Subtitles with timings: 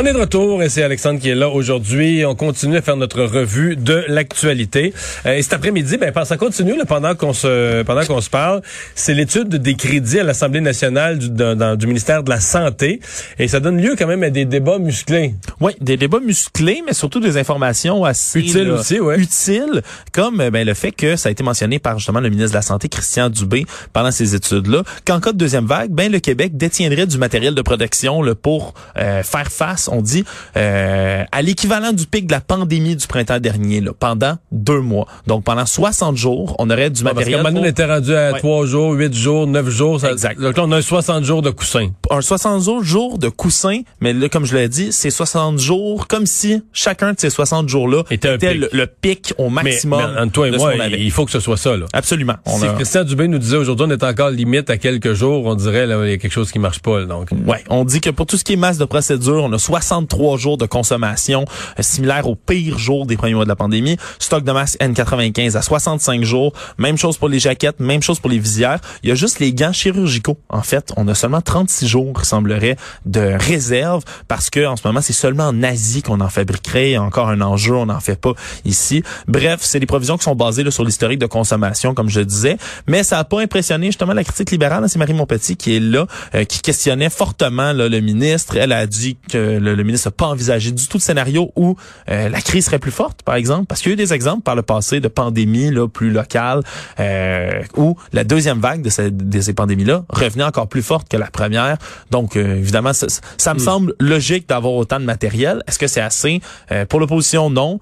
[0.00, 2.24] On est de retour et c'est Alexandre qui est là aujourd'hui.
[2.24, 4.94] On continue à faire notre revue de l'actualité.
[5.26, 8.62] Euh, et cet après-midi, ben, ça continue là, pendant qu'on se pendant qu'on se parle.
[8.94, 13.00] C'est l'étude des crédits à l'Assemblée nationale du, dans- du ministère de la Santé
[13.40, 15.34] et ça donne lieu quand même à des débats musclés.
[15.60, 19.18] Oui, des débats musclés, mais surtout des informations assez Utiles aussi, ouais.
[19.18, 22.52] utiles, comme euh, ben, le fait que ça a été mentionné par justement le ministre
[22.52, 26.20] de la Santé, Christian Dubé, pendant ces études-là, qu'en cas de deuxième vague, ben le
[26.20, 30.24] Québec détiendrait du matériel de protection là, pour euh, faire face, on dit,
[30.56, 35.06] euh, à l'équivalent du pic de la pandémie du printemps dernier, là, pendant deux mois.
[35.26, 37.42] Donc pendant 60 jours, on aurait du Parce matériel.
[37.42, 38.32] donné, on pour- était rendu à.
[38.34, 40.00] 3 jours, 8 jours, 9 jours.
[40.00, 40.40] Ça, Exact.
[40.40, 41.88] Donc là, on a un 60 jours de coussin.
[42.10, 46.26] un 60 jours de coussin, mais là, comme je l'ai dit, c'est 60 jours, comme
[46.26, 50.00] si chacun de ces 60 jours-là Était le, le pic au Mais, maximum.
[50.14, 51.76] mais entre toi et moi, il faut que ce soit ça.
[51.76, 51.86] Là.
[51.92, 52.34] Absolument.
[52.46, 55.46] On si a- Christian Dubé nous disait aujourd'hui, on est encore limite à quelques jours,
[55.46, 57.00] on dirait là, il y a quelque chose qui marche pas.
[57.00, 59.52] là, donc, Ouais, on dit que pour tout ce qui est masse de procédure, on
[59.52, 61.44] a 63 jours de consommation,
[61.78, 63.96] euh, similaire au pire jour des premiers mois de la pandémie.
[64.18, 66.52] Stock de masque N95 à 65 jours.
[66.78, 68.80] Même chose pour les jaquettes, même chose pour les visières.
[69.02, 70.38] Il y a juste les gants chirurgicaux.
[70.48, 72.76] En fait, on a seulement 36 jours, semblerait,
[73.06, 76.96] de réserve parce que en ce moment, c'est seulement en Asie qu'on en fabriquerait.
[76.96, 78.32] Encore un enjeu, on n'en fait pas
[78.64, 79.02] ici.
[79.26, 82.56] Bref, c'est des provisions qui sont basées sur l'historique de consommation, comme je disais.
[82.86, 84.84] Mais ça n'a pas impressionné justement la critique libérale.
[84.88, 88.56] C'est Marie Montpetit qui est là, euh, qui questionnait fortement le ministre.
[88.56, 91.76] Elle a dit que le, le ministre n'a pas envisagé du tout de scénario où
[92.10, 93.66] euh, la crise serait plus forte, par exemple.
[93.66, 96.62] Parce qu'il y a eu des exemples par le passé de pandémies là, plus locales
[97.00, 101.16] euh, où la deuxième vague de, ces- de ces pandémies-là revenait encore plus forte que
[101.16, 101.78] la première.
[102.10, 105.62] Donc, euh, évidemment, ça, ça me semble logique d'avoir autant de matériel.
[105.66, 106.40] Est-ce que c'est assez?
[106.72, 107.80] Euh, pour l'opposition, non.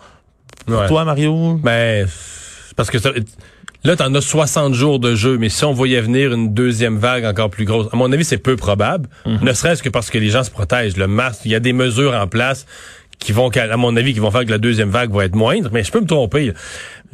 [0.66, 0.88] Pour ouais.
[0.88, 1.54] toi, Mario?
[1.62, 2.08] Ben,
[2.76, 3.10] parce que ça,
[3.84, 7.24] là, t'en as 60 jours de jeu, mais si on voyait venir une deuxième vague
[7.24, 9.08] encore plus grosse, à mon avis, c'est peu probable.
[9.26, 10.96] Ne serait-ce que parce que les gens se protègent.
[10.96, 12.66] Le masque, il y a des mesures en place
[13.18, 15.70] qui vont, à mon avis, qui vont faire que la deuxième vague va être moindre,
[15.72, 16.52] mais je peux me tromper.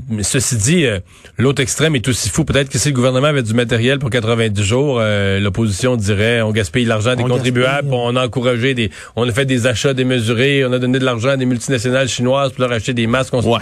[0.08, 0.98] Mais ceci dit, euh,
[1.38, 2.44] l'autre extrême est aussi fou.
[2.44, 6.50] Peut-être que si le gouvernement avait du matériel pour 90 jours, euh, l'opposition dirait on
[6.50, 8.00] gaspille l'argent des On contribuables, gaspille.
[8.04, 11.28] on a encouragé des, on a fait des achats démesurés, on a donné de l'argent
[11.28, 13.34] à des multinationales chinoises pour leur acheter des masques.
[13.34, 13.60] On Ouais.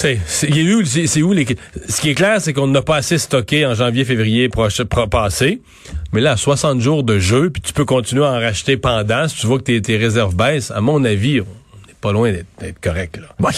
[0.00, 1.46] C'est c'est où les.
[1.88, 5.06] Ce qui est clair, c'est qu'on n'a pas assez stocké en janvier, février proche, pro-
[5.06, 5.60] passé.
[6.12, 9.28] Mais là, à 60 jours de jeu, puis tu peux continuer à en racheter pendant.
[9.28, 11.40] Si tu vois que tes, tes réserves baissent, à mon avis,
[12.00, 13.18] pas loin d'être correct.
[13.18, 13.28] Là.
[13.46, 13.52] Ouais.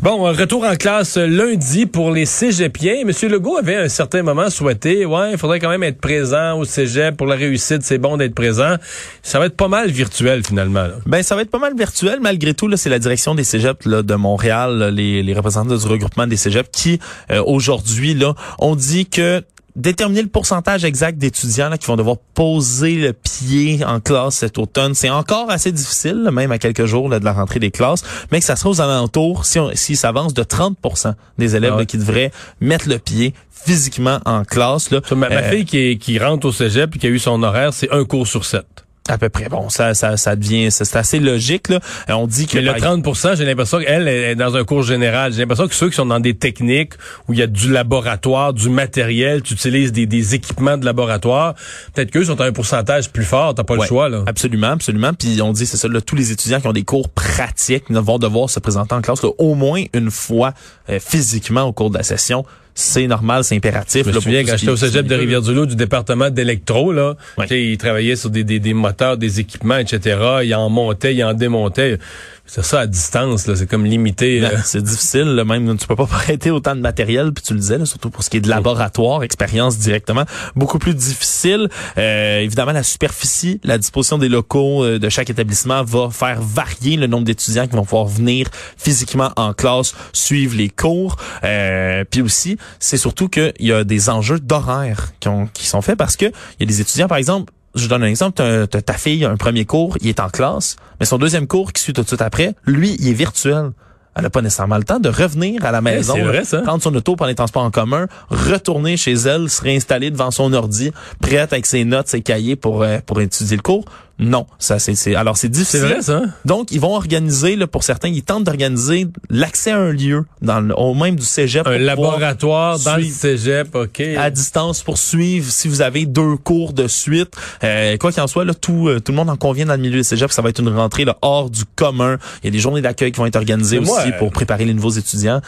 [0.00, 3.04] Bon, euh, retour en classe euh, lundi pour les cégepiens.
[3.04, 6.58] Monsieur Legault avait à un certain moment souhaité, ouais, il faudrait quand même être présent
[6.58, 7.82] au cégep pour la réussite.
[7.82, 8.74] C'est bon d'être présent.
[9.22, 10.82] Ça va être pas mal virtuel finalement.
[10.82, 10.94] là.
[11.06, 13.86] Ben ça va être pas mal virtuel malgré tout là c'est la direction des cégeps
[13.86, 16.98] là, de Montréal là, les, les représentants du regroupement des cégeps qui
[17.30, 19.42] euh, aujourd'hui là ont dit que
[19.76, 24.58] déterminer le pourcentage exact d'étudiants là, qui vont devoir poser le pied en classe cet
[24.58, 27.70] automne, c'est encore assez difficile, là, même à quelques jours là, de la rentrée des
[27.70, 31.72] classes, mais que ça sera aux alentours, si on, s'il s'avance, de 30% des élèves
[31.72, 31.82] Ah ouais.
[31.82, 34.90] là, qui devraient mettre le pied physiquement en classe.
[34.90, 35.00] Là.
[35.08, 37.18] Ça, Ma, ma Euh, fille qui, est- qui rentre au cégep et qui a eu
[37.18, 38.85] son horaire, c'est un cours sur sept.
[39.10, 39.48] À peu près.
[39.48, 41.68] Bon, ça, ça, ça devient, c'est assez logique.
[41.68, 41.80] Là.
[42.08, 44.82] Euh, On dit que Mais le par 30 j'ai l'impression qu'elle est dans un cours
[44.82, 45.32] général.
[45.32, 46.94] J'ai l'impression que ceux qui sont dans des techniques
[47.28, 51.54] où il y a du laboratoire, du matériel, tu utilises des, des équipements de laboratoire,
[51.94, 53.54] peut-être qu'eux sont à un pourcentage plus fort.
[53.54, 54.22] T'as pas le choix, là.
[54.26, 55.12] Absolument, absolument.
[55.12, 58.18] Puis on dit, c'est ça, là, tous les étudiants qui ont des cours pratiques vont
[58.18, 60.52] devoir se présenter en classe là, au moins une fois
[60.90, 62.44] euh, physiquement au cours de la session.
[62.78, 64.06] C'est normal, c'est impératif.
[64.06, 67.16] Je me souviens quand j'étais au cégep de Rivière-du-Loup du département d'électro, là,
[67.48, 70.18] sais, ils travaillaient sur des, des, des moteurs, des équipements, etc.
[70.44, 71.98] Ils en montaient, ils en démontaient.
[72.46, 73.56] C'est ça à distance, là.
[73.56, 74.40] C'est comme limité.
[74.40, 74.62] Non, là.
[74.64, 77.78] C'est difficile, là, même tu peux pas prêter autant de matériel, puis tu le disais,
[77.78, 81.68] là, surtout pour ce qui est de laboratoire, expérience directement, beaucoup plus difficile.
[81.98, 86.96] Euh, évidemment, la superficie, la disposition des locaux euh, de chaque établissement va faire varier
[86.96, 91.16] le nombre d'étudiants qui vont pouvoir venir physiquement en classe, suivre les cours.
[91.44, 95.98] Euh, puis aussi, c'est surtout qu'il y a des enjeux d'horaire qui, qui sont faits
[95.98, 99.24] parce que il y a des étudiants, par exemple, je donne un exemple, ta fille,
[99.24, 102.08] un premier cours, il est en classe, mais son deuxième cours qui suit tout de
[102.08, 103.70] suite après, lui, il est virtuel.
[104.14, 106.62] elle n'a pas nécessairement le temps de revenir à la maison, c'est vrai, ça.
[106.62, 110.52] prendre son auto par les transports en commun, retourner chez elle, se réinstaller devant son
[110.54, 110.90] ordi,
[111.20, 113.84] prête avec ses notes, ses cahiers pour euh, pour étudier le cours.
[114.18, 115.80] Non, ça c'est alors c'est difficile.
[115.80, 116.22] C'est vrai, ça.
[116.46, 120.60] Donc ils vont organiser là, pour certains, ils tentent d'organiser l'accès à un lieu dans
[120.60, 124.00] le, au même du cégep Un laboratoire dans le cégep, OK.
[124.00, 127.34] à distance pour suivre si vous avez deux cours de suite.
[127.62, 129.80] Euh, quoi qu'il en soit, là, tout, euh, tout le monde en convient dans le
[129.82, 130.32] milieu du cégep.
[130.32, 132.16] Ça va être une rentrée là, hors du commun.
[132.42, 134.72] Il y a des journées d'accueil qui vont être organisées moi, aussi pour préparer les
[134.72, 135.42] nouveaux étudiants.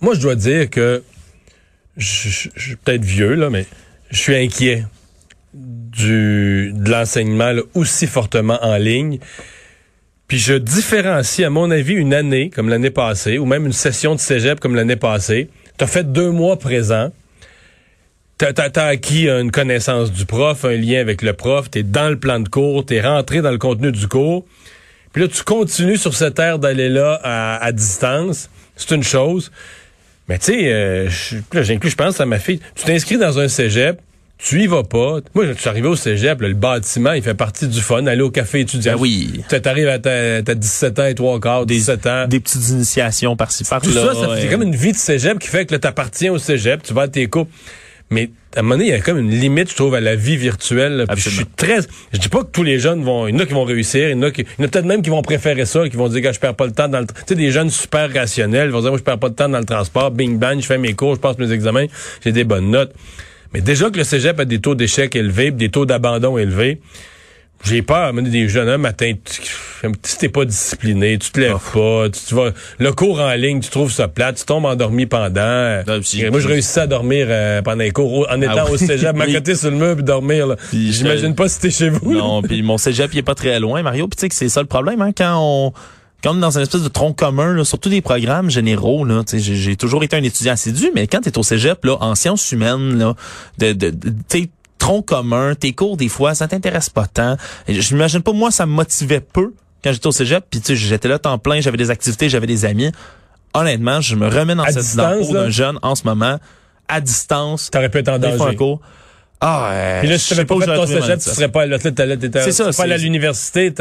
[0.00, 1.02] Moi, je dois dire que
[1.98, 3.66] je, je- je suis peut-être vieux, là, mais
[4.10, 4.86] je suis inquiet
[5.54, 9.18] du, de l'enseignement aussi fortement en ligne.
[10.28, 14.14] Puis je différencie, à mon avis, une année comme l'année passée, ou même une session
[14.14, 15.48] de cégep comme l'année passée.
[15.78, 17.12] Tu as fait deux mois présents.
[18.38, 22.08] Tu as, acquis une connaissance du prof, un lien avec le prof, tu es dans
[22.08, 24.44] le plan de cours, tu es rentré dans le contenu du cours.
[25.12, 28.50] Puis là, tu continues sur cette aire d'aller là à, distance.
[28.74, 29.52] C'est une chose.
[30.28, 31.08] Mais tu sais, euh,
[31.52, 32.60] là, j'inclus, je pense à ma fille.
[32.74, 34.00] Tu t'inscris dans un cégep,
[34.38, 35.18] tu y vas pas.
[35.34, 38.06] Moi, je suis arrivé au cégep, là, le bâtiment, il fait partie du fun.
[38.06, 38.94] Aller au café étudiant.
[38.94, 39.42] Ben oui.
[39.48, 42.26] Tu arrives à ta, ta 17 ans et trois quarts, 17 ans.
[42.28, 43.84] Des petites initiations par-ci par-là.
[43.84, 46.38] Tout ça, ça c'est comme une vie de cégep qui fait que tu appartiens au
[46.38, 47.46] cégep, tu vas à tes cours.
[48.10, 50.14] Mais à un moment donné, il y a comme une limite, je trouve, à la
[50.14, 50.96] vie virtuelle.
[50.96, 51.06] là.
[51.06, 51.78] Puis je suis très.
[52.12, 53.26] Je dis pas que tous les jeunes vont.
[53.26, 54.66] Il y en a qui vont réussir, il y en a, qui, il y en
[54.66, 56.72] a peut-être même qui vont préférer ça, qui vont dire que je perds pas le
[56.72, 57.06] temps dans le.
[57.06, 59.48] Tu sais, des jeunes super rationnels, ils vont dire moi je perds pas de temps
[59.48, 61.86] dans le transport, bing bang, je fais mes cours, je passe mes examens,
[62.22, 62.92] j'ai des bonnes notes.
[63.54, 66.80] Mais déjà que le cégep a des taux d'échec élevés, des taux d'abandon élevés,
[67.64, 69.40] j'ai peur, donné, des jeunes, un matin, tu-
[70.02, 73.60] si t'es pas discipliné, tu te lèves pas, tu, tu vas, le cours en ligne,
[73.60, 75.30] tu trouves ça plate, tu tombes endormi pendant.
[75.40, 78.72] Ah, Moi, je réussissais à dormir euh, pendant les cours en étant oui.
[78.72, 80.46] au cégep, m'accoter sur le mur puis dormir.
[80.48, 80.56] là.
[80.70, 82.12] Puis je- J'imagine pas si t'es chez vous.
[82.12, 84.08] Non, puis mon cégep, il est pas très loin, Mario.
[84.08, 85.72] Puis tu sais que c'est ça le problème, hein, quand on
[86.24, 89.22] quand on est dans une espèce de tronc commun, là, surtout des programmes généraux, là,
[89.30, 92.14] j'ai j'ai toujours été un étudiant assidu, mais quand tu es au cégep, là, en
[92.14, 93.14] sciences humaines, là,
[93.58, 94.48] de, de, de-
[94.78, 97.36] tronc commun, tes cours, des fois, ça t'intéresse pas tant.
[97.68, 100.76] Et J'imagine pas, moi, ça me motivait peu quand j'étais au cégep, puis tu sais,
[100.76, 102.90] j'étais là temps plein, j'avais des activités, j'avais des amis.
[103.52, 106.38] Honnêtement, je me remets dans À cette dans le distance, d'un jeune en ce moment,
[106.88, 108.56] à distance, T'aurais pu être en danger.
[109.46, 111.48] Ah, euh, Puis là, je si sais t'avais pas fait j'aurais ton cégep, tu serais
[111.48, 111.78] pas là.
[111.78, 113.72] T'étais- ça, pas à l'université.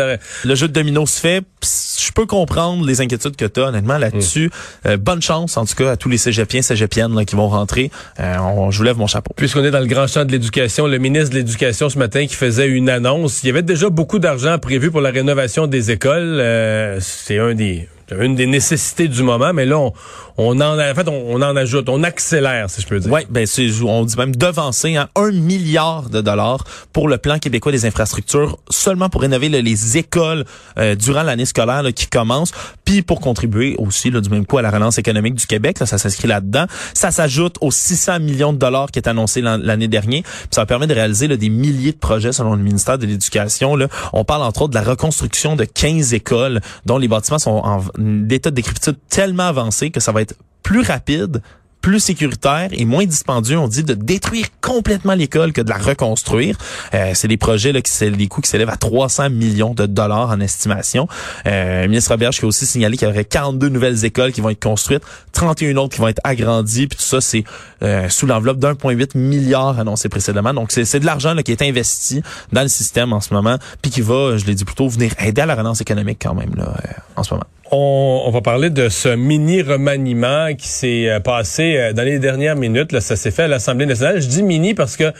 [0.43, 1.41] le jeu de domino se fait.
[1.63, 4.51] Je peux comprendre les inquiétudes que tu as, honnêtement, là-dessus.
[4.85, 7.91] Euh, bonne chance, en tout cas, à tous les cégepiens, cégepiennes là, qui vont rentrer.
[8.19, 9.31] Euh, on- je vous lève mon chapeau.
[9.37, 12.35] Puisqu'on est dans le grand champ de l'éducation, le ministre de l'Éducation ce matin qui
[12.35, 13.41] faisait une annonce.
[13.43, 16.39] Il y avait déjà beaucoup d'argent prévu pour la rénovation des écoles.
[16.41, 17.87] Euh, c'est un des
[18.21, 19.93] une des nécessités du moment, mais là, on,
[20.37, 23.11] on en, en fait, on, on en ajoute, on accélère, si je peux dire.
[23.11, 27.37] Oui, ben c'est, on dit même devancer hein, un milliard de dollars pour le plan
[27.39, 30.45] québécois des infrastructures, seulement pour rénover là, les écoles
[30.77, 32.51] euh, durant l'année scolaire là, qui commence,
[32.85, 35.85] puis pour contribuer aussi là, du même coup à la relance économique du Québec, là,
[35.85, 36.65] ça s'inscrit là-dedans.
[36.93, 40.65] Ça s'ajoute aux 600 millions de dollars qui est annoncé l'an- l'année dernière, puis ça
[40.65, 43.77] permet de réaliser là, des milliers de projets selon le ministère de l'Éducation.
[44.13, 47.81] On parle entre autres de la reconstruction de 15 écoles dont les bâtiments sont en
[48.03, 51.41] d'état de décrépitude tellement avancé que ça va être plus rapide
[51.83, 56.57] plus sécuritaire et moins dispendieux, on dit, de détruire complètement l'école que de la reconstruire.
[56.93, 59.85] Euh, c'est des projets là, qui c'est des coûts qui s'élèvent à 300 millions de
[59.85, 61.09] dollars en estimation.
[61.45, 64.49] Euh, ministre Roberge qui a aussi signalé qu'il y aurait 42 nouvelles écoles qui vont
[64.49, 65.03] être construites,
[65.33, 67.43] 31 autres qui vont être agrandies, puis tout ça c'est
[67.83, 70.53] euh, sous l'enveloppe d'1,8 milliard annoncé précédemment.
[70.53, 72.23] Donc c'est c'est de l'argent là, qui est investi
[72.53, 75.41] dans le système en ce moment, puis qui va, je l'ai dit plutôt, venir aider
[75.41, 77.45] à la relance économique quand même là euh, en ce moment.
[77.75, 82.55] On, va parler de ce mini remaniement qui s'est euh, passé euh, dans les dernières
[82.55, 82.91] minutes.
[82.91, 84.21] Là, ça s'est fait à l'Assemblée nationale.
[84.21, 85.11] Je dis mini parce que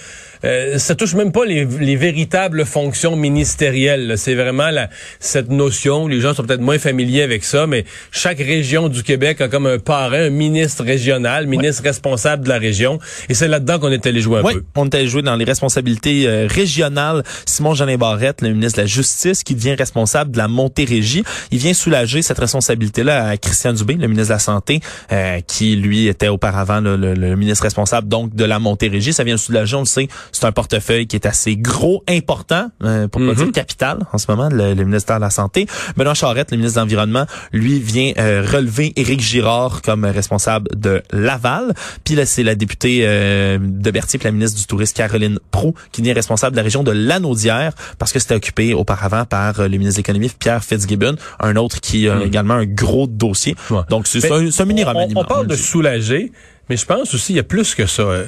[0.45, 4.15] euh, ça touche même pas les, les véritables fonctions ministérielles.
[4.17, 6.07] C'est vraiment la, cette notion.
[6.07, 9.65] Les gens sont peut-être moins familiers avec ça, mais chaque région du Québec a comme
[9.67, 12.99] un parrain, un ministre régional, ministre responsable de la région.
[13.29, 14.63] Et c'est là-dedans qu'on est allé jouer un Oui, peu.
[14.75, 17.23] on était joué dans les responsabilités euh, régionales.
[17.45, 21.23] Simon Jeanin Barrette, le ministre de la Justice, qui devient responsable de la Montérégie.
[21.51, 24.79] Il vient soulager cette responsabilité-là à Christian Dubé, le ministre de la Santé,
[25.11, 29.13] euh, qui lui était auparavant là, le, le ministre responsable donc de la Montérégie.
[29.13, 33.07] Ça vient soulager, on le sait, c'est un portefeuille qui est assez gros, important, euh,
[33.07, 33.35] pour pas Mhm.
[33.35, 35.67] dire capital en ce moment, le, le ministère de la Santé.
[35.95, 41.01] Benoît Charette, le ministre de l'Environnement, lui vient euh, relever Éric Girard comme responsable de
[41.11, 41.73] Laval.
[42.03, 45.73] Puis là, c'est la députée euh, de Berthier, puis la ministre du Tourisme, Caroline Proux,
[45.91, 49.77] qui devient responsable de la région de Lanaudière, parce que c'était occupé auparavant par le
[49.77, 53.55] ministre de l'Économie, Pierre Fitzgibbon, un autre qui a également un gros dossier.
[53.69, 53.81] Ouais.
[53.89, 55.07] Donc, c'est un, un mini on-.
[55.15, 56.31] On, parle le de soulager,
[56.69, 58.03] mais je pense aussi il y a plus que ça.
[58.03, 58.25] Euh,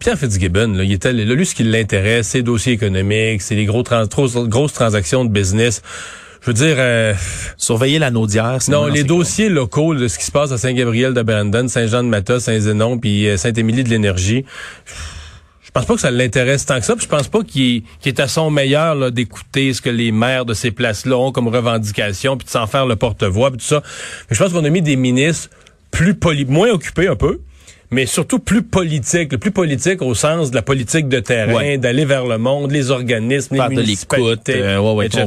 [0.00, 3.54] Pierre Fitzgibbon, là, il était là, lui ce qui l'intéresse, c'est les dossiers économiques, c'est
[3.54, 4.06] les gros trans-
[4.46, 5.82] grosses transactions de business.
[6.40, 6.76] je veux dire...
[6.78, 7.14] euh,
[7.56, 8.56] Surveiller la naudière.
[8.60, 12.40] c'est non, les dossiers locaux de ce qui se passe à Saint-Gabriel de Brandon, Saint-Jean-de-Mata,
[12.40, 14.44] Saint-Zénon, puis euh, Saint-Émilie de l'Énergie,
[15.62, 16.94] je pense pas que ça l'intéresse tant que ça.
[16.96, 20.54] Puis je pense pas qu'il est à son meilleur d'écouter ce que les maires de
[20.54, 23.82] ces places-là ont comme revendication, puis de s'en faire le porte-voix, puis tout ça.
[24.30, 25.50] Mais je pense qu'on a mis des ministres
[25.90, 27.40] plus poli moins occupés un peu,
[27.90, 31.78] mais surtout plus politiques, le plus politique au sens de la politique de terrain, Ouais.
[31.78, 35.26] d'aller vers le monde, les organismes, Faire les de municipalités, euh, ouais, ouais, etc.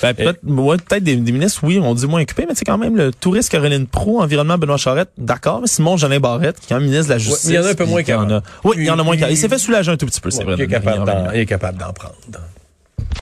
[0.00, 2.96] Ben, peut-être, ouais, des, des ministres, oui, on dit moins occupés, mais c'est quand même
[2.96, 6.76] le touriste Caroline Pro, environnement Benoît Charette, d'accord, mais Simon Jeanin Barrette, qui est quand
[6.76, 7.44] même ministre de la Justice.
[7.48, 8.30] il y en a un peu moins qu'avant.
[8.30, 9.30] a- Oui, il y en a moins qu'avant.
[9.32, 10.54] Il s'est fait soulager un tout petit peu, c'est vrai.
[10.58, 12.14] il est capable d'en prendre.